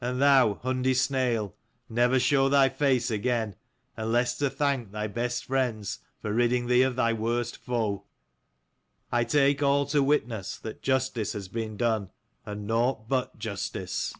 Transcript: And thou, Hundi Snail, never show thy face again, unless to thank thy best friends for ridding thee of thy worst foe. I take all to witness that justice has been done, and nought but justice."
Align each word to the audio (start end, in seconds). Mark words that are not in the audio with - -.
And 0.00 0.22
thou, 0.22 0.54
Hundi 0.64 0.96
Snail, 0.96 1.54
never 1.90 2.18
show 2.18 2.48
thy 2.48 2.70
face 2.70 3.10
again, 3.10 3.54
unless 3.98 4.34
to 4.38 4.48
thank 4.48 4.92
thy 4.92 5.08
best 5.08 5.44
friends 5.44 5.98
for 6.22 6.32
ridding 6.32 6.68
thee 6.68 6.80
of 6.80 6.96
thy 6.96 7.12
worst 7.12 7.58
foe. 7.58 8.04
I 9.12 9.24
take 9.24 9.62
all 9.62 9.84
to 9.88 10.02
witness 10.02 10.56
that 10.56 10.80
justice 10.80 11.34
has 11.34 11.48
been 11.48 11.76
done, 11.76 12.08
and 12.46 12.66
nought 12.66 13.10
but 13.10 13.38
justice." 13.38 14.14